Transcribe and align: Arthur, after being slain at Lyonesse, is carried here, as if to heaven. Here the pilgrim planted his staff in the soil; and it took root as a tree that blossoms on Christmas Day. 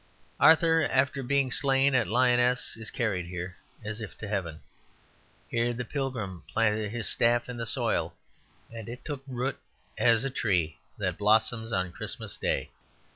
Arthur, 0.39 0.81
after 0.81 1.21
being 1.21 1.51
slain 1.51 1.93
at 1.93 2.07
Lyonesse, 2.07 2.75
is 2.75 2.89
carried 2.89 3.27
here, 3.27 3.57
as 3.85 4.01
if 4.01 4.17
to 4.17 4.27
heaven. 4.27 4.61
Here 5.47 5.73
the 5.73 5.85
pilgrim 5.85 6.41
planted 6.47 6.89
his 6.89 7.07
staff 7.07 7.47
in 7.47 7.57
the 7.57 7.67
soil; 7.67 8.15
and 8.73 8.89
it 8.89 9.05
took 9.05 9.21
root 9.27 9.59
as 9.99 10.23
a 10.23 10.31
tree 10.31 10.79
that 10.97 11.19
blossoms 11.19 11.71
on 11.71 11.91
Christmas 11.91 12.35
Day. 12.35 12.71